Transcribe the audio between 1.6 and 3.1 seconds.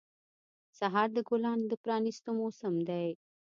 د پرانیستو موسم دی.